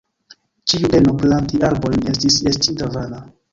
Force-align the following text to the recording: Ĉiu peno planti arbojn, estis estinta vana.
Ĉiu 0.73 0.89
peno 0.93 1.13
planti 1.25 1.63
arbojn, 1.69 2.03
estis 2.17 2.41
estinta 2.55 2.93
vana. 2.99 3.25